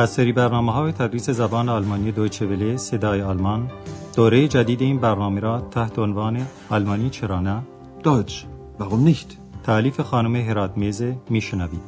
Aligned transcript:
از 0.00 0.10
سری 0.10 0.32
برنامه 0.32 0.72
های 0.72 0.92
تدریس 0.92 1.30
زبان 1.30 1.68
آلمانی 1.68 2.12
دویچه 2.12 2.46
وله 2.46 2.76
صدای 2.76 3.22
آلمان 3.22 3.70
دوره 4.16 4.48
جدید 4.48 4.80
این 4.80 4.98
برنامه 5.00 5.40
را 5.40 5.60
تحت 5.60 5.98
عنوان 5.98 6.46
آلمانی 6.70 7.10
چرا 7.10 7.40
نه 7.40 7.62
Deutsch. 8.04 8.46
Warum 8.78 9.04
nicht? 9.04 9.38
تعلیف 9.64 10.00
خانم 10.00 10.36
هرات 10.36 10.76
میزه 10.76 11.16
میشنوید 11.30 11.80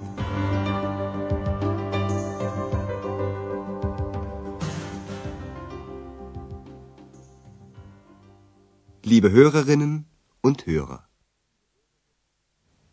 Liebe 9.05 9.31
Hörerinnen 9.31 10.05
und 10.47 10.63
Hörer. 10.67 11.01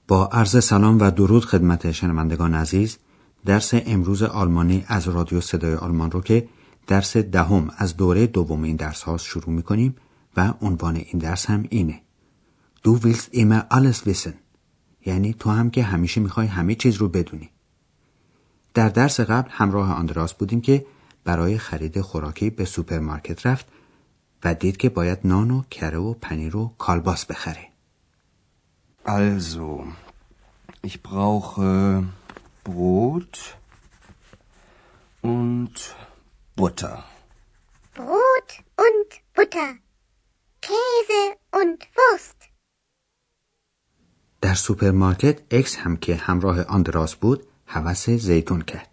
با 0.08 0.26
عرض 0.32 0.64
سلام 0.64 1.00
و 1.00 1.12
درود 1.12 1.46
خدمت 1.46 1.92
شنوندگان 1.92 2.56
عزیز 2.56 2.98
درس 3.46 3.72
امروز 3.74 4.24
آلمانی 4.24 4.86
از 4.88 5.08
رادیو 5.08 5.42
صدای 5.42 5.76
آلمان 5.76 6.12
رو 6.12 6.22
که 6.22 6.50
درس 6.88 7.18
دهم 7.18 7.72
از 7.78 7.98
دوره 7.98 8.28
دوم 8.28 8.64
این 8.64 8.76
درس 8.76 9.02
ها 9.02 9.18
شروع 9.18 9.50
می 9.50 9.64
کنیم 9.64 9.96
و 10.38 10.54
عنوان 10.62 10.96
این 10.96 11.20
درس 11.20 11.46
هم 11.46 11.66
اینه. 11.70 12.02
Du 12.84 12.92
willst 13.04 13.34
immer 13.34 13.62
alles 13.70 14.08
wissen. 14.08 14.34
یعنی 15.06 15.34
تو 15.34 15.50
هم 15.50 15.70
که 15.70 15.84
همیشه 15.84 16.22
می‌خوای 16.22 16.48
همه 16.48 16.76
چیز 16.76 16.96
رو 16.96 17.10
بدونی. 17.10 17.50
در 18.74 18.90
درس 18.90 19.20
قبل 19.20 19.50
همراه 19.52 19.94
آندراس 19.94 20.34
بودیم 20.34 20.62
که 20.62 20.86
برای 21.24 21.58
خرید 21.58 22.02
خوراکی 22.02 22.50
به 22.50 22.66
سوپرمارکت 22.66 23.46
رفت 23.46 23.66
و 24.44 24.54
دید 24.54 24.78
که 24.78 24.90
باید 24.90 25.20
نان 25.24 25.52
و 25.52 25.64
کره 25.72 25.98
و 25.98 26.14
پنیر 26.14 26.56
و 26.58 26.74
کالباس 26.78 27.26
بخره. 27.26 27.66
Also, 29.06 29.84
ich 30.88 31.02
brauche 31.02 32.04
Brot 32.64 33.58
und 35.22 35.96
Butter. 36.56 37.06
Brot 37.96 38.50
und 38.76 39.10
Butter. 39.34 39.76
Käse 40.62 41.22
und 41.52 41.80
Wurst. 41.96 42.50
در 44.42 44.54
سوپرمارکت 44.54 45.42
اکس 45.52 45.76
هم 45.76 45.98
که 45.98 46.16
همراه 46.16 46.64
آندراس 46.64 47.16
بود 47.16 47.48
هوس 47.68 48.10
زیتون 48.10 48.62
کرد 48.62 48.90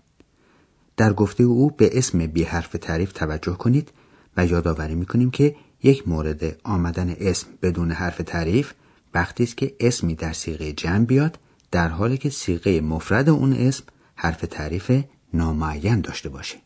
در 0.97 1.13
گفته 1.13 1.45
او 1.45 1.71
به 1.71 1.99
اسم 1.99 2.27
بی 2.27 2.43
حرف 2.43 2.73
تعریف 2.73 3.13
توجه 3.13 3.53
کنید 3.53 3.93
و 4.37 4.47
یادآوری 4.47 4.95
می‌کنیم 4.95 5.31
که 5.31 5.57
یک 5.83 6.09
مورد 6.09 6.61
آمدن 6.65 7.17
اسم 7.21 7.47
بدون 7.63 7.91
حرف 7.93 8.17
تعریف 8.17 8.73
وقتی 9.15 9.45
است 9.45 9.57
که 9.57 9.77
اسمی 9.81 10.15
در 10.15 10.33
سیغه 10.33 10.73
جمع 10.73 11.05
بیاد 11.05 11.39
در 11.71 11.89
حالی 11.89 12.19
که 12.19 12.31
سیغه 12.31 12.81
مفرد 12.81 13.29
اون 13.29 13.53
اسم 13.53 13.85
حرف 14.15 14.41
تعریف 14.41 15.03
نامعین 15.33 16.01
داشته 16.01 16.29
باشه 16.29 16.59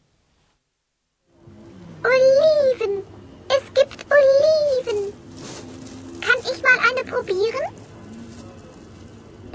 Oliven. 2.13 2.95
Es 3.57 3.65
gibt 3.79 4.01
Oliven. 4.17 5.01
Kann 6.27 6.41
ich 6.51 6.59
mal 6.67 6.79
eine 6.89 7.03
probieren? 7.13 7.65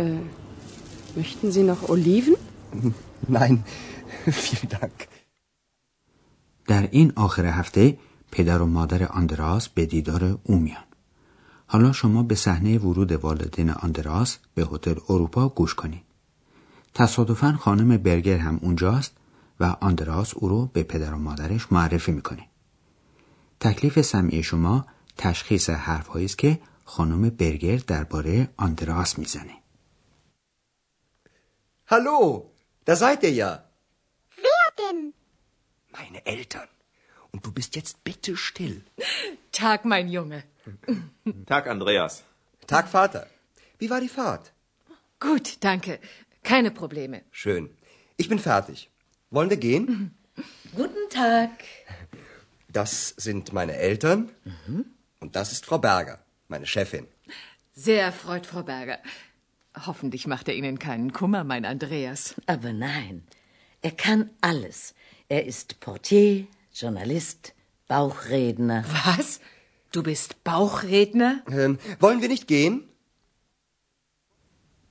Äh, 0.03 0.23
möchten 1.19 1.47
Sie 1.55 1.63
noch 1.71 1.81
Oliven? 1.93 2.35
Nein, 3.37 3.63
vielen 4.25 4.69
Dank. 4.79 5.07
در 6.67 6.87
این 6.91 7.13
آخر 7.15 7.45
هفته 7.45 7.97
پدر 8.31 8.61
و 8.61 8.65
مادر 8.65 9.03
آندراس 9.07 9.69
به 9.69 9.85
دیدار 9.85 10.39
او 10.43 10.59
میان 10.59 10.84
حالا 11.67 11.91
شما 11.91 12.23
به 12.23 12.35
صحنه 12.35 12.77
ورود 12.77 13.11
والدین 13.11 13.69
آندراس 13.69 14.37
به 14.55 14.63
هتل 14.71 14.95
اروپا 15.09 15.49
گوش 15.49 15.75
کنید 15.75 16.03
تصادفا 16.93 17.57
خانم 17.59 17.97
برگر 17.97 18.37
هم 18.37 18.59
اونجاست 18.61 19.13
و 19.59 19.75
آندراس 19.81 20.33
او 20.33 20.49
رو 20.49 20.65
به 20.65 20.83
پدر 20.83 21.13
و 21.13 21.17
مادرش 21.17 21.71
معرفی 21.71 22.11
می‌کنه 22.11 22.47
تکلیف 23.59 24.01
سمعی 24.01 24.43
شما 24.43 24.85
تشخیص 25.17 25.69
حرفهایی 25.69 26.25
است 26.25 26.37
که 26.37 26.59
خانم 26.85 27.29
برگر 27.29 27.77
درباره 27.77 28.49
آندراس 28.57 29.19
می‌زنه 29.19 29.53
Hallo, 31.87 32.19
da 32.85 32.95
seid 32.95 33.21
ihr 33.23 33.35
ja. 33.43 33.51
Wer 34.45 34.67
denn? 34.79 34.99
Meine 35.97 36.25
Eltern. 36.25 36.69
Und 37.31 37.45
du 37.45 37.51
bist 37.51 37.75
jetzt 37.75 38.03
bitte 38.03 38.31
still. 38.37 38.77
Tag, 39.51 39.85
mein 39.85 40.07
Junge. 40.15 40.39
Tag, 41.45 41.67
Andreas. 41.67 42.23
Tag, 42.67 42.87
Vater. 42.87 43.27
Wie 43.77 43.89
war 43.89 44.01
die 44.01 44.09
Fahrt? 44.09 44.53
Gut, 45.19 45.57
danke. 45.63 45.99
Keine 46.43 46.71
Probleme. 46.71 47.21
Schön. 47.31 47.69
Ich 48.17 48.29
bin 48.29 48.39
fertig. 48.39 48.89
Wollen 49.31 49.49
wir 49.49 49.57
gehen? 49.57 50.15
Guten 50.75 51.09
Tag. 51.09 51.51
Das 52.69 53.09
sind 53.17 53.53
meine 53.53 53.75
Eltern. 53.77 54.29
Und 55.19 55.35
das 55.35 55.51
ist 55.51 55.65
Frau 55.65 55.77
Berger, 55.77 56.19
meine 56.47 56.65
Chefin. 56.65 57.07
Sehr 57.73 58.03
erfreut, 58.03 58.45
Frau 58.45 58.63
Berger. 58.63 58.99
Hoffentlich 59.85 60.27
macht 60.27 60.47
er 60.47 60.55
Ihnen 60.55 60.79
keinen 60.79 61.11
Kummer, 61.11 61.43
mein 61.43 61.65
Andreas. 61.65 62.35
Aber 62.45 62.71
nein, 62.73 63.23
er 63.81 63.91
kann 63.91 64.29
alles. 64.41 64.93
Er 65.27 65.45
ist 65.45 65.79
Portier, 65.79 66.47
Journalist, 66.73 67.53
Bauchredner. 67.87 68.85
Was? 69.05 69.39
Du 69.95 70.03
bist 70.03 70.43
Bauchredner? 70.43 71.31
Ähm, 71.49 71.77
wollen 72.01 72.19
wir 72.21 72.27
nicht 72.27 72.47
gehen? 72.47 72.81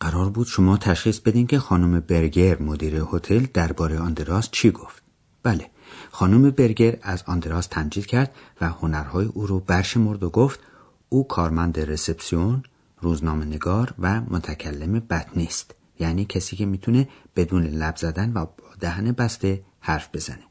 قرار 0.00 0.30
بود 0.30 0.46
شما 0.46 0.76
تشخیص 0.76 1.18
بدین 1.20 1.46
که 1.46 1.58
خانم 1.58 2.00
برگر 2.00 2.62
مدیر 2.62 3.02
هتل 3.12 3.46
درباره 3.54 3.98
آندراس 3.98 4.50
چی 4.50 4.70
گفت 4.70 5.02
بله 5.42 5.70
خانم 6.10 6.50
برگر 6.50 6.98
از 7.02 7.22
آندراس 7.26 7.66
تمجید 7.66 8.06
کرد 8.06 8.34
و 8.60 8.68
هنرهای 8.68 9.26
او 9.26 9.46
رو 9.46 9.60
برشمرد 9.60 10.22
و 10.22 10.30
گفت 10.30 10.60
او 11.08 11.28
کارمند 11.28 11.80
رسپسیون 11.80 12.62
روزنامه 13.00 13.44
نگار 13.44 13.94
و 13.98 14.20
متکلم 14.20 14.92
بد 14.92 15.30
نیست 15.36 15.74
یعنی 16.00 16.24
کسی 16.24 16.56
که 16.56 16.66
می‌تونه 16.66 17.08
بدون 17.36 17.66
لب 17.66 17.96
زدن 17.96 18.32
و 18.32 18.44
با 18.44 18.64
دهن 18.80 19.12
بسته 19.12 19.64
حرف 19.80 20.08
بزنه 20.12 20.44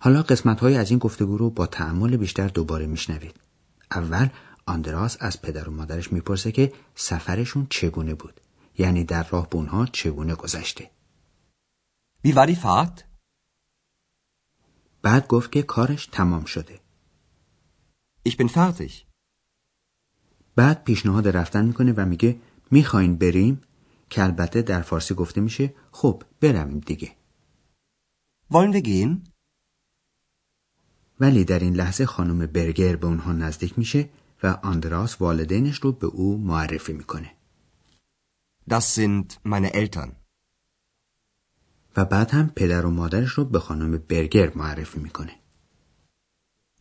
حالا 0.00 0.22
قسمت 0.22 0.60
های 0.60 0.76
از 0.76 0.90
این 0.90 0.98
گفتگو 0.98 1.38
رو 1.38 1.50
با 1.50 1.66
تعمل 1.66 2.16
بیشتر 2.16 2.48
دوباره 2.48 2.86
میشنوید 2.86 3.45
اول 3.90 4.28
آندراس 4.66 5.16
از 5.20 5.42
پدر 5.42 5.68
و 5.68 5.72
مادرش 5.72 6.12
می‌پرسه 6.12 6.52
که 6.52 6.72
سفرشون 6.94 7.66
چگونه 7.70 8.14
بود 8.14 8.40
یعنی 8.78 9.04
در 9.04 9.28
راه 9.28 9.48
به 9.48 9.56
اونها 9.56 9.86
چگونه 9.86 10.34
گذشته 10.34 10.90
Wie 12.26 12.32
war 12.32 12.46
die 12.46 12.56
Fahrt? 12.56 13.02
بعد 15.02 15.26
گفت 15.28 15.52
که 15.52 15.62
کارش 15.62 16.06
تمام 16.06 16.44
شده 16.44 16.80
Ich 18.28 18.32
bin 18.32 18.48
fertig. 18.48 18.92
بعد 20.56 20.84
پیشنهاد 20.84 21.28
رفتن 21.28 21.64
می‌کنه 21.64 21.92
و 21.92 22.06
میگه 22.06 22.40
می‌خواین 22.70 23.16
بریم 23.16 23.60
که 24.10 24.22
البته 24.22 24.62
در 24.62 24.82
فارسی 24.82 25.14
گفته 25.14 25.40
میشه 25.40 25.74
خب 25.92 26.22
برویم 26.40 26.80
دیگه 26.80 27.16
Wollen 28.52 28.72
wir 28.72 28.82
gehen? 28.82 29.35
ولی 31.20 31.44
در 31.44 31.58
این 31.58 31.74
لحظه 31.74 32.06
خانم 32.06 32.46
برگر 32.46 32.96
به 32.96 33.06
اونها 33.06 33.32
نزدیک 33.32 33.78
میشه 33.78 34.08
و 34.42 34.46
آندراس 34.46 35.20
والدینش 35.20 35.78
رو 35.78 35.92
به 35.92 36.06
او 36.06 36.38
معرفی 36.38 36.92
می‌کنه 36.92 37.30
Das 38.70 38.84
sind 38.96 39.36
meine 39.44 39.70
Eltern. 39.70 40.10
و 41.96 42.04
بعد 42.04 42.30
هم 42.30 42.52
پدر 42.56 42.86
و 42.86 42.90
مادرش 42.90 43.30
رو 43.30 43.44
به 43.44 43.58
خانم 43.58 43.98
برگر 43.98 44.52
معرفی 44.54 44.98
می‌کنه 44.98 45.32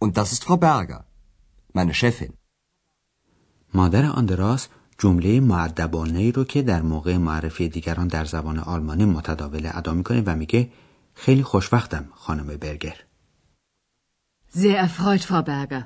Und 0.03 0.12
das 0.13 0.31
ist 0.34 0.44
Frau 0.44 0.57
Berger, 0.57 1.03
meine 1.78 1.94
Chefin. 1.94 2.34
مادر 3.73 4.05
آندراس 4.05 4.67
جمله 4.99 5.40
معدبانه 5.40 6.20
ای 6.20 6.31
رو 6.31 6.43
که 6.43 6.61
در 6.61 6.81
موقع 6.81 7.17
معرفی 7.17 7.70
دیگران 7.70 8.08
در 8.08 8.26
زبان 8.26 8.59
آلمانی 8.59 9.05
متداول 9.05 9.70
ادا 9.73 9.93
می‌کنه 9.93 10.23
و 10.26 10.35
میگه 10.35 10.72
خیلی 11.14 11.43
خوشوقتم 11.43 12.09
خانم 12.14 12.47
برگر 12.58 13.05
Sehr 14.61 14.78
erfreut, 14.87 15.23
Frau 15.29 15.43
Berger. 15.43 15.84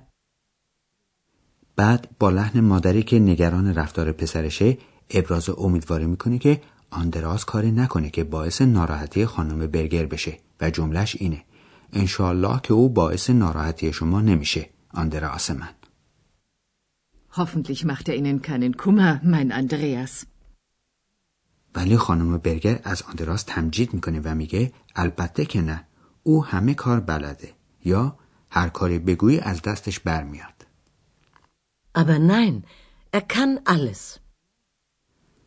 بعد 1.75 2.07
با 2.19 2.29
لحن 2.29 2.59
مادری 2.59 3.03
که 3.03 3.19
نگران 3.19 3.75
رفتار 3.75 4.11
پسرشه 4.11 4.77
ابراز 5.09 5.49
امیدواری 5.49 6.05
می‌کنه 6.05 6.37
که 6.37 6.61
آندراس 6.89 7.45
کاری 7.45 7.71
نکنه 7.71 8.09
که 8.09 8.23
باعث 8.23 8.61
ناراحتی 8.61 9.25
خانم 9.25 9.67
برگر 9.67 10.05
بشه 10.05 10.37
و 10.61 10.69
جملش 10.69 11.15
اینه 11.19 11.43
انشالله 11.93 12.59
که 12.63 12.73
او 12.73 12.89
باعث 12.89 13.29
ناراحتی 13.29 13.93
شما 13.93 14.21
نمیشه 14.21 14.69
آندراس 14.93 15.51
من 15.51 15.69
Hoffentlich 17.31 17.85
macht 17.85 18.09
er 18.09 18.15
Ihnen 18.15 18.41
keinen 18.41 18.73
Kummer, 18.77 19.21
mein 19.23 19.51
Andreas. 19.51 20.25
ولی 21.75 21.97
خانم 21.97 22.37
برگر 22.37 22.79
از 22.83 23.01
آندراس 23.01 23.43
تمجید 23.43 23.93
می‌کنه 23.93 24.21
و 24.23 24.35
میگه 24.35 24.73
البته 24.95 25.45
که 25.45 25.61
نه 25.61 25.85
او 26.23 26.45
همه 26.45 26.73
کار 26.73 26.99
بلده 26.99 27.53
یا 27.85 28.15
هر 28.49 28.69
کاری 28.69 28.99
بگویی 28.99 29.39
از 29.39 29.61
دستش 29.61 29.99
برمیاد 29.99 30.65
Aber 31.97 32.19
nein, 32.19 32.63
er 33.11 33.21
kann 33.33 33.59
alles. 33.65 34.19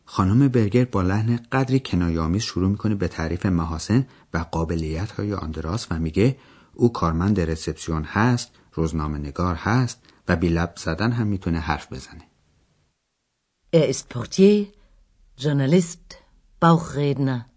خانم 0.05 0.47
برگر 0.47 0.85
با 0.85 1.01
لحن 1.01 1.39
قدری 1.51 1.79
کنایامیز 1.79 2.41
شروع 2.41 2.69
می‌کنه 2.69 2.95
به 2.95 3.07
تعریف 3.07 3.45
محاسن 3.45 4.07
و 4.33 4.37
قابلیت 4.37 5.11
های 5.11 5.33
آندراس 5.33 5.87
و 5.91 5.99
میگه 5.99 6.37
او 6.73 6.93
کارمند 6.93 7.39
رسپسیون 7.39 8.03
هست، 8.03 8.51
روزنامه 8.73 9.17
نگار 9.17 9.55
هست 9.55 9.99
و 10.27 10.35
بی 10.35 10.49
لب 10.49 10.73
زدن 10.77 11.11
هم 11.11 11.27
می‌تونه 11.27 11.59
حرف 11.59 11.93
بزنه. 11.93 12.27
Er 13.75 13.89
ist 13.93 14.13
Portier, 14.13 14.67
Journalist, 15.43 16.07
Bauchredner. 16.61 17.52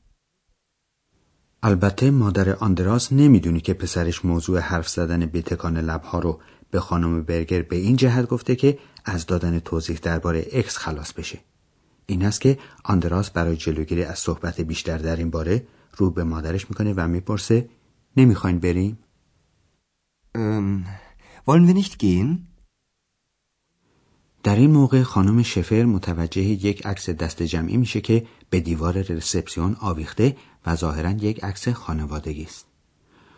البته 1.66 2.10
مادر 2.10 2.56
آندراس 2.56 3.12
نمی‌دونی 3.12 3.60
که 3.60 3.74
پسرش 3.74 4.24
موضوع 4.24 4.58
حرف 4.58 4.88
زدن 4.88 5.26
به 5.26 5.42
تکان 5.42 5.78
لبها 5.78 6.18
رو 6.18 6.40
به 6.70 6.80
خانم 6.80 7.22
برگر 7.22 7.62
به 7.62 7.76
این 7.76 7.96
جهت 7.96 8.28
گفته 8.28 8.56
که 8.56 8.78
از 9.04 9.26
دادن 9.26 9.58
توضیح 9.58 9.98
درباره 10.02 10.46
اکس 10.52 10.76
خلاص 10.76 11.12
بشه. 11.12 11.38
این 12.06 12.24
است 12.24 12.40
که 12.40 12.58
آندراس 12.84 13.30
برای 13.30 13.56
جلوگیری 13.56 14.04
از 14.04 14.18
صحبت 14.18 14.60
بیشتر 14.60 14.98
در 14.98 15.16
این 15.16 15.30
باره 15.30 15.66
رو 15.96 16.10
به 16.10 16.24
مادرش 16.24 16.70
می‌کنه 16.70 16.92
و 16.96 17.08
می‌پرسه 17.08 17.68
نمی‌خواین 18.16 18.58
بریم؟ 18.58 18.98
Wollen 21.46 21.66
wir 21.68 21.74
nicht 21.82 21.98
gehen? 21.98 22.55
در 24.46 24.56
این 24.56 24.70
موقع 24.70 25.02
خانم 25.02 25.42
شفر 25.42 25.84
متوجه 25.84 26.42
یک 26.42 26.86
عکس 26.86 27.10
دست 27.10 27.42
جمعی 27.42 27.76
میشه 27.76 28.00
که 28.00 28.26
به 28.50 28.60
دیوار 28.60 29.02
رسپسیون 29.02 29.76
آویخته 29.80 30.36
و 30.66 30.76
ظاهرا 30.76 31.10
یک 31.10 31.44
عکس 31.44 31.68
خانوادگی 31.68 32.42
است. 32.42 32.66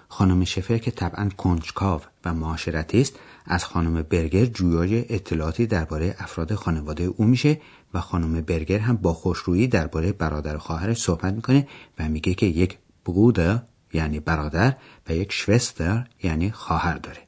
خانم 0.08 0.44
شفر 0.44 0.78
که 0.78 0.90
طبعا 0.90 1.28
کنجکاو 1.28 2.00
و 2.24 2.34
معاشرتی 2.34 3.00
است 3.00 3.18
از 3.46 3.64
خانم 3.64 4.02
برگر 4.02 4.44
جویای 4.44 5.14
اطلاعاتی 5.14 5.66
درباره 5.66 6.14
افراد 6.18 6.54
خانواده 6.54 7.04
او 7.04 7.24
میشه 7.24 7.60
و 7.94 8.00
خانم 8.00 8.40
برگر 8.40 8.78
هم 8.78 8.96
با 8.96 9.12
خوشرویی 9.12 9.66
درباره 9.66 10.12
برادر 10.12 10.56
و 10.56 10.58
خواهرش 10.58 11.02
صحبت 11.02 11.34
می‌کنه 11.34 11.68
و 11.98 12.08
میگه 12.08 12.34
که 12.34 12.46
یک 12.46 12.78
برودر 13.04 13.62
یعنی 13.92 14.20
برادر 14.20 14.76
و 15.08 15.12
یک 15.14 15.32
شوستر 15.32 16.08
یعنی 16.22 16.50
خواهر 16.50 16.94
داره. 16.94 17.27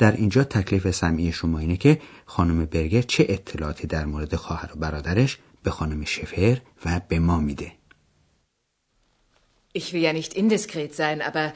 در 0.00 0.16
اینجا 0.16 0.44
تکلیف 0.44 0.90
سمعی 0.90 1.32
شما 1.32 1.58
اینه 1.58 1.76
که 1.76 2.00
خانم 2.26 2.64
برگر 2.64 3.02
چه 3.02 3.26
اطلاعاتی 3.28 3.86
در 3.86 4.04
مورد 4.04 4.36
خواهر 4.36 4.72
و 4.72 4.78
برادرش 4.78 5.38
به 5.62 5.70
خانم 5.70 6.04
شفر 6.04 6.60
و 6.84 7.00
به 7.08 7.18
ما 7.18 7.40
میده. 7.40 7.72
Ich 9.78 9.92
will 9.92 10.02
ja 10.08 10.12
nicht 10.12 10.32
indiskret 10.34 10.92
sein, 10.94 11.18
aber 11.22 11.52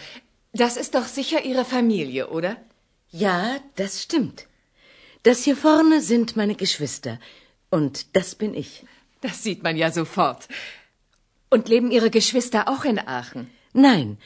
das 0.63 0.77
ist 0.83 0.95
doch 0.95 1.07
sicher 1.19 1.41
Ihre 1.51 1.65
Familie, 1.65 2.23
oder? 2.37 2.53
Ja, 3.25 3.41
das 3.81 3.93
stimmt. 4.03 4.39
Das 5.27 5.39
hier 5.47 5.57
vorne 5.57 5.97
sind 6.13 6.37
meine 6.41 6.57
Geschwister. 6.65 7.15
Und 7.77 7.95
das 8.17 8.29
bin 8.35 8.53
ich. 8.63 8.71
Das 9.23 9.37
sieht 9.45 9.63
man 9.67 9.77
ja 9.83 9.91
sofort. 10.01 10.43
Und 11.55 11.65
leben 11.73 11.91
Ihre 11.97 12.11
Geschwister 12.19 12.61
auch 12.73 12.85
in 12.85 12.99
Aachen? 13.19 13.43
Nein, 13.73 14.19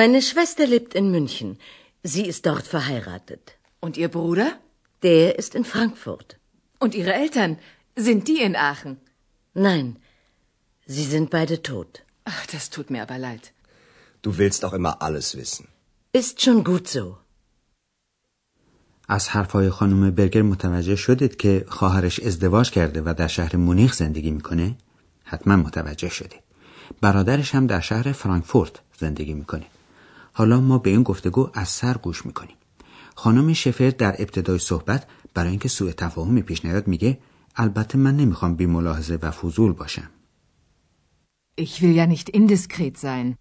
meine 0.00 0.20
Schwester 0.30 0.66
lebt 0.74 0.92
in 1.00 1.06
München. 1.16 1.50
Sie 2.02 2.26
ist 2.32 2.46
dort 2.46 2.66
verheiratet. 2.76 3.57
Und 3.84 3.96
Ihr 4.02 4.10
Bruder? 4.18 4.48
Der 5.08 5.38
ist 5.40 5.52
in 5.58 5.64
Frankfurt. 5.72 6.28
Und 6.82 6.92
Ihre 7.00 7.14
Eltern? 7.22 7.52
Sind 8.06 8.22
die 8.28 8.40
in 8.48 8.54
Aachen? 8.70 8.92
Nein, 9.68 9.86
sie 10.94 11.06
sind 11.14 11.26
beide 11.30 11.56
tot. 11.62 11.90
Ach, 12.32 12.42
das 12.52 12.64
tut 12.74 12.88
mir 12.92 13.02
aber 13.06 13.18
leid. 13.18 13.44
Du 14.22 14.30
willst 14.38 14.64
auch 14.66 14.74
immer 14.80 14.94
alles 15.06 15.28
wissen. 15.40 15.64
Ist 16.20 16.36
schon 16.44 16.64
gut 16.64 16.88
so. 16.88 17.16
از 19.10 19.28
حرفهای 19.28 19.70
خانم 19.70 20.10
برگر 20.10 20.42
متوجه 20.42 20.96
شدید 20.96 21.36
که 21.36 21.64
خواهرش 21.68 22.20
ازدواج 22.20 22.70
کرده 22.70 23.02
و 23.02 23.14
در 23.18 23.28
شهر 23.28 23.56
مونیخ 23.56 23.94
زندگی 23.94 24.30
می‌کنه؟ 24.30 24.76
حتما 25.24 25.56
متوجه 25.56 26.08
شدید. 26.08 26.42
برادرش 27.00 27.54
هم 27.54 27.66
در 27.66 27.80
شهر 27.80 28.12
فرانکفورت 28.12 28.80
زندگی 28.98 29.34
می‌کنه. 29.34 29.66
حالا 30.32 30.60
ما 30.60 30.78
به 30.78 30.90
این 30.90 31.02
گفتگو 31.02 31.50
از 31.54 31.68
سر 31.68 31.96
گوش 31.96 32.26
می‌کنیم. 32.26 32.56
خانم 33.22 33.52
شفر 33.52 33.90
در 33.90 34.14
ابتدای 34.18 34.58
صحبت 34.58 35.06
برای 35.34 35.50
اینکه 35.50 35.68
سوء 35.68 35.92
تفاهمی 35.92 36.42
پیش 36.42 36.64
نیاد 36.64 36.88
میگه 36.88 37.18
البته 37.56 37.98
من 37.98 38.16
نمی‌خوام 38.16 38.54
بی 38.54 38.66
ملاحظه 38.66 39.18
و 39.22 39.30
فضول 39.30 39.72
باشم. 39.72 40.10
Ich 41.60 41.82
will 41.82 41.96
ja 41.96 42.06
nicht 42.06 42.28
indiskret 42.36 42.96
sein. 42.96 43.36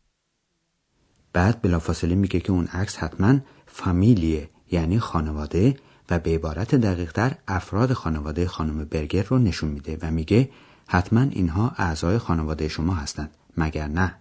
بعد 1.34 1.62
بلافاصله 1.62 2.16
میگه 2.16 2.40
که 2.40 2.52
اون 2.52 2.66
عکس 2.66 2.98
حتما 2.98 3.40
فامیلیه 3.66 4.50
یعنی 4.72 5.00
خانواده 5.00 5.78
و 6.10 6.20
به 6.20 6.36
عبارت 6.36 6.76
دقیقتر 6.76 7.36
افراد 7.48 7.94
خانواده 7.94 8.48
خانم 8.48 8.86
برگر 8.86 9.24
رو 9.24 9.40
نشون 9.40 9.70
میده 9.70 9.98
و 10.02 10.12
میگه 10.12 10.50
حتما 10.88 11.22
اینها 11.22 11.72
اعضای 11.78 12.18
خانواده 12.18 12.68
شما 12.68 12.94
هستند 12.94 13.30
مگر 13.58 13.88
نه 13.88 14.16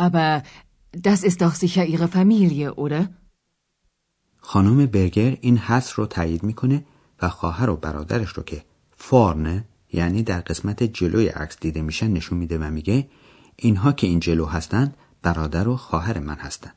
Aber 0.00 0.42
das 0.92 1.22
ist 1.24 1.40
doch 1.40 1.54
sicher 1.54 1.84
Ihre 1.84 2.08
Familie, 2.08 2.74
oder? 2.74 3.08
خانم 4.50 4.86
برگر 4.86 5.36
این 5.40 5.58
حس 5.58 5.98
رو 5.98 6.06
تایید 6.06 6.42
می‌کنه 6.42 6.84
و 7.22 7.28
خواهر 7.28 7.70
و 7.70 7.76
برادرش 7.76 8.28
رو 8.28 8.42
که 8.42 8.64
فارنه 8.96 9.64
یعنی 9.92 10.22
در 10.22 10.40
قسمت 10.40 10.82
جلوی 10.82 11.28
عکس 11.28 11.56
دیده 11.60 11.82
میشن 11.82 12.10
نشون 12.10 12.38
میده 12.38 12.58
و 12.58 12.70
میگه 12.70 13.08
اینها 13.56 13.92
که 13.92 14.06
این 14.06 14.20
جلو 14.20 14.46
هستند 14.46 14.96
برادر 15.22 15.68
و 15.68 15.76
خواهر 15.76 16.18
من 16.18 16.34
هستند 16.34 16.74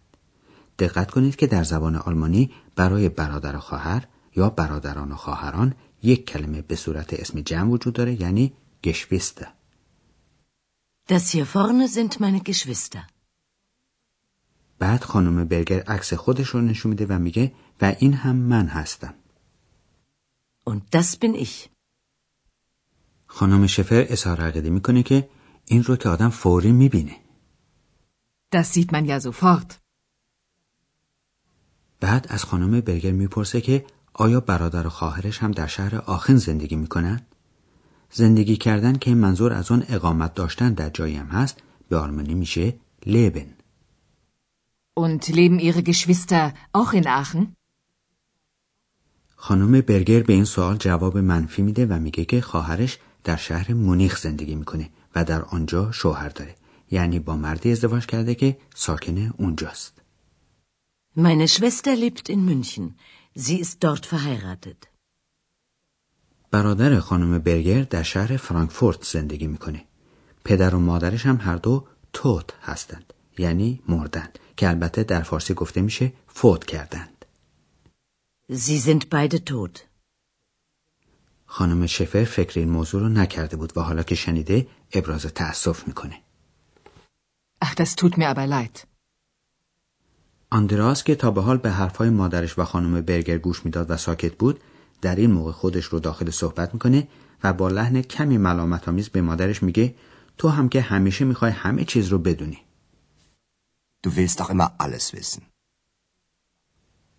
دقت 0.80 1.12
کنید 1.12 1.36
که 1.36 1.48
در 1.48 1.64
زبان 1.64 1.96
آلمانی 1.96 2.52
برای 2.76 3.10
برادر 3.10 3.56
و 3.56 3.60
خواهر 3.60 4.08
یا 4.36 4.50
برادران 4.50 5.12
و 5.12 5.16
خواهران 5.16 5.74
یک 6.04 6.26
کلمه 6.26 6.62
به 6.62 6.76
صورت 6.76 7.14
اسم 7.14 7.42
جمع 7.42 7.70
وجود 7.72 7.94
داره 7.94 8.22
یعنی 8.22 8.54
گشویسته 8.84 9.48
Das 11.10 11.30
hier 11.30 11.46
vorne 11.46 11.88
sind 11.88 12.12
meine 12.20 12.42
Geschwister. 12.50 13.02
بعد 14.82 15.04
خانم 15.04 15.46
برگر 15.46 15.80
عکس 15.80 16.14
خودش 16.14 16.48
رو 16.48 16.62
نشون 16.62 16.90
میده 16.90 17.06
و 17.06 17.20
میگه 17.20 17.52
و 17.82 17.96
این 18.00 18.14
هم 18.14 18.36
من 18.36 18.68
هستم 18.68 19.14
Und 20.70 20.82
das 20.96 21.16
bin 21.22 21.36
ich. 21.36 21.70
خانم 23.26 23.68
شفر 23.68 24.06
اظهار 24.10 24.42
عقیده 24.42 24.70
می‌کنه 24.70 25.04
که 25.04 25.30
این 25.66 25.84
رو 25.84 25.96
که 25.96 26.10
آدم 26.10 26.30
فوری 26.30 26.72
می‌بینه 26.72 27.16
Das 28.56 28.66
sieht 28.74 28.92
man 28.92 29.06
ja 29.06 29.20
sofort. 29.24 29.74
بعد 32.00 32.28
از 32.30 32.44
خانم 32.44 32.82
برگر 32.82 33.12
می‌پرسه 33.12 33.62
که 33.62 33.86
آیا 34.14 34.40
برادر 34.40 34.88
و 34.88 34.90
خواهرش 34.90 35.38
هم 35.38 35.52
در 35.52 35.68
شهر 35.68 35.96
آخن 35.96 36.36
زندگی 36.36 36.76
می‌کنن؟ 36.76 37.22
زندگی 38.12 38.58
کردن 38.58 38.98
که 38.98 39.16
منظور 39.16 39.54
از 39.54 39.72
اون 39.72 39.84
اقامت 39.90 40.34
داشتن 40.34 40.74
در 40.74 40.90
جایی 40.90 41.16
هم 41.16 41.28
هست 41.28 41.58
به 41.90 41.98
آلمانی 41.98 42.34
میشه 42.34 42.74
لبن 43.06 43.61
Und 44.94 45.30
leben 45.30 45.60
Ihre 45.60 45.84
Geschwister 45.84 46.54
auch 46.74 46.94
in 46.94 47.08
Aachen? 47.08 47.56
خانم 49.36 49.82
برگر 49.82 50.24
به 50.24 50.34
این 50.34 50.46
سوال 50.46 50.78
جواب 50.78 51.18
منفی 51.18 51.62
میده 51.62 51.86
و 51.86 52.00
میگه 52.00 52.26
که 52.26 52.42
خواهرش 52.42 53.00
در 53.24 53.36
شهر 53.36 53.74
مونیخ 53.74 54.18
زندگی 54.18 54.56
می‌کنه 54.56 54.90
و 55.16 55.24
در 55.24 55.42
آنجا 55.42 55.92
شوهر 55.92 56.30
داره 56.30 56.56
یعنی 56.92 57.20
با 57.20 57.36
مردی 57.36 57.72
ازدواج 57.72 58.06
کرده 58.06 58.36
که 58.36 58.58
ساکن 58.76 59.34
اونجاست 59.38 60.02
Meine 61.18 61.48
Schwester 61.48 61.96
lebt 61.96 62.30
in 62.30 62.46
München. 62.46 62.96
Sie 63.38 63.60
ist 63.64 63.78
dort 63.84 64.06
verheiratet. 64.06 64.88
برادر 66.52 67.00
خانم 67.00 67.40
برگر 67.40 67.84
در 67.84 68.04
شهر 68.04 68.38
فرانکفورت 68.38 69.04
زندگی 69.04 69.48
می‌کنه 69.48 69.86
پدر 70.46 70.76
و 70.76 70.80
مادرش 70.80 71.26
هم 71.26 71.38
هر 71.42 71.56
دو 71.56 71.88
توت 72.14 72.54
هستند 72.62 73.14
یعنی 73.38 73.82
مردند 73.88 74.40
که 74.58 74.70
البته 74.70 75.04
در 75.04 75.22
فارسی 75.22 75.54
گفته 75.54 75.82
میشه 75.82 76.14
فوت 76.28 76.66
کردند 76.66 77.26
Sie 78.52 78.80
sind 78.80 79.04
beide 79.14 79.40
tot. 79.50 79.80
خانم 81.46 81.86
شفر 81.86 82.24
فکر 82.24 82.60
این 82.60 82.70
موضوع 82.70 83.02
رو 83.02 83.10
نکرده 83.10 83.58
بود 83.58 83.78
و 83.78 83.82
حالا 83.82 84.04
که 84.04 84.16
شنیده 84.16 84.68
ابراز 84.94 85.26
تأسف 85.26 85.88
می‌کنه 85.88 86.22
Ach, 87.66 87.76
das 87.76 87.96
tut 87.96 88.18
mir 88.18 88.36
aber 88.36 88.48
leid. 88.48 88.86
آندراس 90.50 91.04
که 91.04 91.16
تا 91.16 91.32
به 91.32 91.42
حال 91.42 91.58
به 91.58 91.72
حرفهای 91.72 92.10
مادرش 92.10 92.60
و 92.60 92.64
خانم 92.64 93.02
برگر 93.02 93.38
گوش 93.38 93.66
می‌داد 93.66 93.92
و 93.92 93.98
ساکت 93.98 94.36
بود 94.36 94.60
در 95.02 95.16
این 95.16 95.32
موقع 95.32 95.52
خودش 95.52 95.86
رو 95.86 96.00
داخل 96.00 96.30
صحبت 96.30 96.74
می‌کنه 96.74 97.08
و 97.44 97.54
با 97.54 97.70
لحن 97.70 98.02
کمی 98.02 98.38
ملامت 98.38 98.88
آمیز 98.88 99.10
به 99.10 99.22
مادرش 99.22 99.64
میگه 99.64 99.96
تو 100.38 100.48
هم 100.50 100.70
که 100.70 100.82
همیشه 100.82 101.26
می‌خوای 101.26 101.52
همه 101.52 101.86
چیز 101.86 102.08
رو 102.08 102.18
بدونی 102.18 102.60
Du 104.04 104.16
willst 104.16 104.40
doch 104.40 104.50
immer 104.50 104.70
alles 104.78 105.14
wissen. 105.14 105.42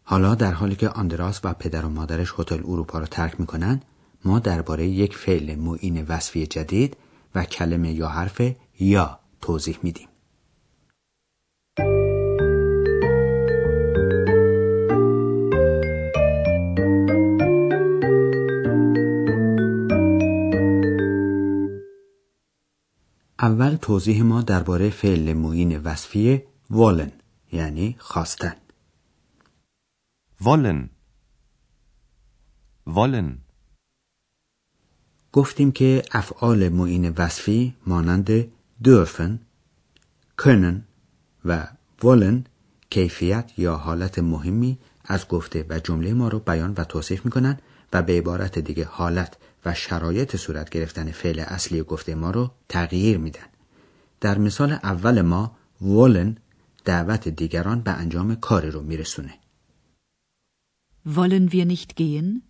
حالا 0.04 0.34
در 0.34 0.52
حالی 0.52 0.76
که 0.76 0.88
آندراس 0.88 1.40
و 1.44 1.54
پدر 1.54 1.84
و 1.84 1.88
مادرش 1.88 2.34
هتل 2.38 2.60
اروپا 2.64 2.98
رو 2.98 3.06
ترک 3.06 3.40
می‌کنن 3.40 3.82
ما 4.24 4.38
درباره 4.38 4.86
یک 4.86 5.16
فعل 5.16 5.54
معین 5.54 6.02
وصفی 6.02 6.46
جدید 6.46 6.96
و 7.34 7.44
کلمه 7.44 7.92
یا 7.92 8.08
حرف 8.08 8.40
یا 8.80 9.18
توضیح 9.40 9.78
میدیم 9.82 10.08
اول 23.38 23.76
توضیح 23.76 24.22
ما 24.22 24.42
درباره 24.42 24.90
فعل 24.90 25.32
معین 25.32 25.78
وصفی 25.78 26.42
wollen 26.72 27.12
یعنی 27.52 27.96
خواستن 27.98 28.54
wollen. 30.40 30.88
Wollen. 32.86 33.38
گفتیم 35.32 35.72
که 35.72 36.02
افعال 36.12 36.68
معین 36.68 37.08
وصفی 37.08 37.74
مانند 37.86 38.30
dürfen 38.84 39.38
können 40.42 40.74
و 41.44 41.68
wollen 42.02 42.44
کیفیت 42.90 43.52
یا 43.58 43.76
حالت 43.76 44.18
مهمی 44.18 44.78
از 45.04 45.28
گفته 45.28 45.66
و 45.68 45.78
جمله 45.78 46.14
ما 46.14 46.28
رو 46.28 46.38
بیان 46.38 46.74
و 46.76 46.84
توصیف 46.84 47.24
می‌کنن 47.24 47.58
و 47.92 48.02
به 48.02 48.18
عبارت 48.18 48.58
دیگه 48.58 48.84
حالت 48.84 49.36
و 49.64 49.74
شرایط 49.74 50.36
صورت 50.36 50.70
گرفتن 50.70 51.10
فعل 51.10 51.38
اصلی 51.38 51.82
گفته 51.82 52.14
ما 52.14 52.30
رو 52.30 52.50
تغییر 52.68 53.18
میدن. 53.18 53.46
در 54.20 54.38
مثال 54.38 54.72
اول 54.72 55.22
ما 55.22 55.56
wollen 55.82 56.41
دعوت 56.84 57.28
دیگران 57.28 57.80
به 57.80 57.90
انجام 57.90 58.34
کاری 58.34 58.70
رو 58.70 58.82
میرسونه. 58.82 59.38
Wollen 61.06 61.48
wir 61.52 61.64
nicht 61.64 61.96
gehen? 61.96 62.42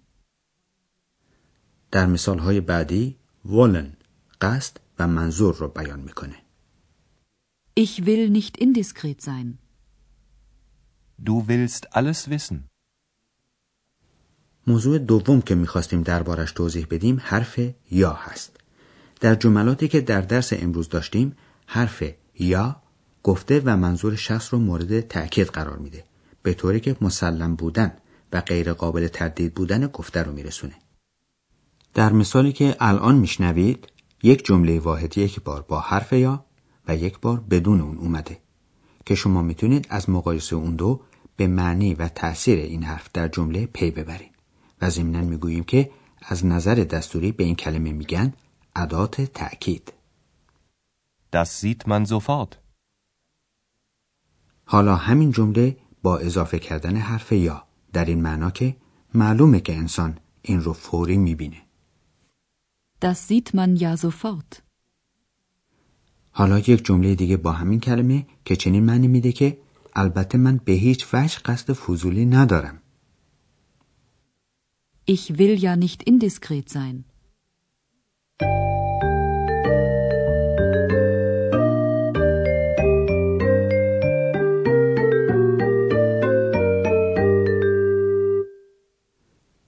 در 1.91 2.07
مثال 2.07 2.39
های 2.39 2.61
بعدی 2.61 3.17
wollen 3.47 3.97
قصد 4.41 4.77
و 4.99 5.09
منظور 5.09 5.55
رو 5.55 5.69
بیان 5.69 6.01
می‌کنه. 6.01 6.37
Ich 7.81 8.01
will 8.01 8.31
nicht 8.31 8.63
indiskret 8.63 9.21
sein. 9.21 9.59
Du 11.25 11.47
willst 11.49 11.87
alles 11.93 12.29
wissen. 12.29 12.57
موضوع 14.67 14.99
دوم 14.99 15.43
که 15.43 15.55
می‌خواستیم 15.55 16.03
دربارش 16.03 16.53
توضیح 16.53 16.87
بدیم 16.91 17.21
حرف 17.21 17.61
یا 17.91 18.13
هست. 18.13 18.57
در 19.21 19.35
جملاتی 19.35 19.89
که 19.89 20.01
در 20.01 20.21
درس 20.21 20.53
امروز 20.53 20.89
داشتیم 20.89 21.37
حرف 21.67 22.03
یا 22.39 22.82
گفته 23.23 23.63
و 23.65 23.77
منظور 23.77 24.17
شخص 24.17 24.55
رو 24.55 24.59
مورد 24.59 25.01
تأکید 25.01 25.47
قرار 25.47 25.79
میده 25.79 26.05
به 26.43 26.55
طوری 26.55 26.81
که 26.81 26.97
مسلم 27.01 27.55
بودن 27.55 27.93
و 28.33 28.41
غیر 28.41 28.73
قابل 28.73 29.09
تردید 29.09 29.55
بودن 29.55 29.87
گفته 29.87 30.23
رو 30.23 30.33
میرسونه. 30.33 30.75
در 31.95 32.13
مثالی 32.13 32.53
که 32.53 32.77
الان 32.81 33.15
میشنوید 33.15 33.89
یک 34.23 34.45
جمله 34.45 34.81
واحد 34.81 35.19
یک 35.19 35.41
بار 35.41 35.63
با 35.63 35.81
حرف 35.81 36.13
یا 36.13 36.45
و 36.89 36.97
یک 36.97 37.21
بار 37.21 37.41
بدون 37.41 37.81
اون 37.81 37.99
اومده 37.99 38.39
که 39.07 39.15
شما 39.15 39.43
می‌تونید 39.43 39.87
از 39.91 40.11
مقایسه 40.11 40.57
اون 40.57 40.77
دو 40.77 41.01
به 41.37 41.47
معنی 41.47 41.95
و 41.95 42.09
تاثیر 42.09 42.59
این 42.59 42.83
حرف 42.83 43.09
در 43.15 43.29
جمله 43.29 43.67
پی 43.67 43.91
ببرید 43.91 44.33
و 44.81 44.91
ضمنا 44.91 45.21
می‌گوییم 45.21 45.65
که 45.65 45.91
از 46.23 46.47
نظر 46.47 46.75
دستوری 46.75 47.33
به 47.33 47.45
این 47.45 47.55
کلمه 47.55 47.93
میگن 47.93 48.33
ادات 48.77 49.21
تأکید 49.21 49.93
Das 51.35 51.61
sieht 51.61 51.87
man 51.87 52.05
sofort. 52.05 52.62
حالا 54.65 54.97
همین 54.97 55.31
جمله 55.31 55.77
با 56.03 56.19
اضافه 56.19 56.59
کردن 56.59 56.97
حرف 56.97 57.33
یا 57.33 57.65
در 57.93 58.05
این 58.05 58.23
معنا 58.23 58.51
که 58.51 58.77
معلومه 59.15 59.61
که 59.61 59.77
انسان 59.77 60.19
این 60.43 60.61
رو 60.61 60.73
فوری 60.73 61.17
می‌بینه 61.17 61.63
Das 63.05 63.19
sieht 63.29 63.55
man 63.55 63.77
ja 63.77 63.97
sofort. 63.97 64.63
حالا 66.31 66.59
یک 66.59 66.85
جمله 66.85 67.15
دیگه 67.15 67.37
با 67.37 67.53
همین 67.53 67.81
کلمه 67.81 68.27
که 68.45 68.57
چنین 68.57 68.85
معنی 68.85 69.09
میده 69.09 69.33
که 69.33 69.59
البته 69.95 70.39
من 70.39 70.61
به 70.65 70.73
هیچ 70.73 71.07
وجه 71.15 71.39
قصد 71.45 71.73
فضولی 71.73 72.27
ندارم 72.27 72.79
Ich 75.11 75.31
will 75.39 75.57
ja 75.59 75.77
nicht 75.77 76.03
indiskret 76.03 76.69
sein. 76.69 77.05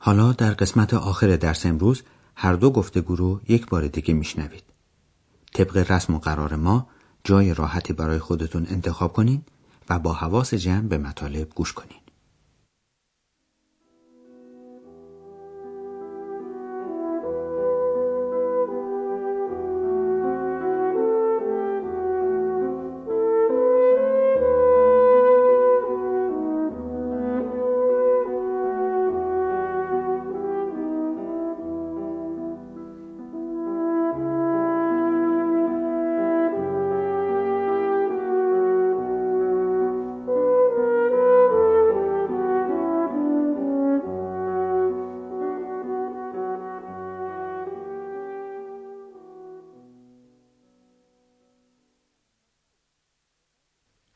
حالا 0.06 0.32
در 0.32 0.50
قسمت 0.50 0.94
آخر 0.94 1.36
درس 1.36 1.66
امروز 1.66 2.02
هر 2.36 2.54
دو 2.54 2.70
گفتگو 2.70 3.16
رو 3.16 3.40
یک 3.48 3.66
بار 3.66 3.86
دیگه 3.86 4.14
میشنوید. 4.14 4.62
طبق 5.54 5.90
رسم 5.90 6.14
و 6.14 6.18
قرار 6.18 6.56
ما 6.56 6.88
جای 7.24 7.54
راحتی 7.54 7.92
برای 7.92 8.18
خودتون 8.18 8.66
انتخاب 8.70 9.12
کنین 9.12 9.42
و 9.90 9.98
با 9.98 10.12
حواس 10.12 10.54
جمع 10.54 10.88
به 10.88 10.98
مطالب 10.98 11.48
گوش 11.54 11.72
کنین. 11.72 12.03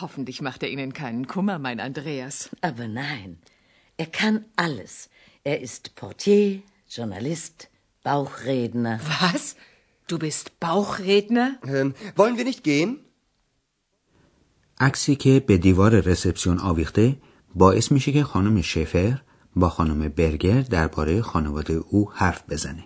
Hoffentlich 0.00 0.40
macht 0.40 0.62
er 0.62 0.70
Ihnen 0.70 0.92
keinen 0.92 1.26
Kummer, 1.26 1.58
mein 1.58 1.80
Andreas. 1.80 2.50
Aber 2.60 2.88
nein, 2.88 3.38
er 3.96 4.06
kann 4.06 4.44
alles. 4.56 5.10
Er 5.44 5.60
ist 5.60 5.94
Portier, 5.96 6.62
Journalist, 6.88 7.68
Bauchredner. 8.04 9.00
Was? 9.20 9.56
Du 10.06 10.18
bist 10.18 10.58
Bauchredner? 10.60 11.58
Ähm, 11.66 11.94
wollen 12.16 12.36
wir 12.36 12.44
nicht 12.44 12.64
gehen? 12.64 12.98
عکسی 14.80 15.16
که 15.16 15.40
به 15.40 15.58
دیوار 15.58 16.00
رسپسیون 16.00 16.58
آویخته 16.58 17.16
باعث 17.54 17.92
میشه 17.92 18.12
که 18.12 18.24
خانم 18.24 18.62
شفر 18.62 19.22
با 19.56 19.68
خانم 19.68 20.08
برگر 20.08 20.60
درباره 20.60 21.22
خانواده 21.22 21.74
او 21.74 22.12
حرف 22.12 22.42
بزنه. 22.48 22.84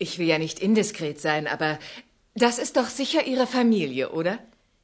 Ich 0.00 0.18
will 0.18 0.28
ja 0.28 0.38
nicht 0.38 0.60
indiskret 0.60 1.20
sein, 1.20 1.46
aber 1.46 1.78
das 2.34 2.58
ist 2.58 2.76
doch 2.76 2.86
sicher 2.86 3.26
Ihre 3.26 3.46
Familie, 3.46 4.10
oder? 4.10 4.38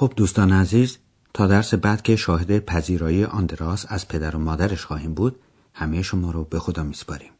خب 0.00 0.12
دوستان 0.16 0.52
عزیز 0.52 0.98
تا 1.34 1.46
درس 1.46 1.74
بعد 1.74 2.02
که 2.02 2.16
شاهد 2.16 2.58
پذیرایی 2.58 3.24
آندراس 3.24 3.86
از 3.88 4.08
پدر 4.08 4.36
و 4.36 4.38
مادرش 4.38 4.84
خواهیم 4.84 5.14
بود 5.14 5.36
همه 5.74 6.02
شما 6.02 6.30
رو 6.30 6.44
به 6.44 6.58
خدا 6.58 6.82
میسپاریم. 6.82 7.30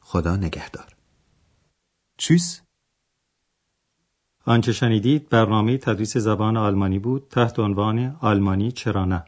خدا 0.00 0.36
نگهدار. 0.36 0.86
Tschüss. 2.22 2.60
آنچه 4.44 4.72
شنیدید 4.72 5.28
برنامه 5.28 5.78
تدریس 5.78 6.16
زبان 6.16 6.56
آلمانی 6.56 6.98
بود 6.98 7.26
تحت 7.30 7.58
عنوان 7.58 8.16
آلمانی 8.20 8.72
چرا 8.72 9.04
نه. 9.04 9.24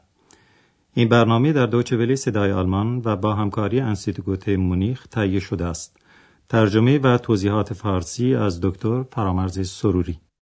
این 0.94 1.08
برنامه 1.08 1.52
در 1.52 1.66
دوچه 1.66 1.96
ولی 1.96 2.16
صدای 2.16 2.52
آلمان 2.52 3.02
و 3.04 3.16
با 3.16 3.34
همکاری 3.34 3.80
انستیتوت 3.80 4.48
مونیخ 4.48 5.06
تهیه 5.06 5.40
شده 5.40 5.64
است. 5.64 5.96
ترجمه 6.48 6.98
و 6.98 7.18
توضیحات 7.18 7.72
فارسی 7.72 8.34
از 8.34 8.60
دکتر 8.60 9.02
فرامرز 9.02 9.70
سروری. 9.70 10.20